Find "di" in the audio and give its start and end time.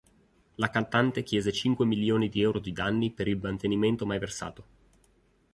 2.27-2.41, 2.57-2.71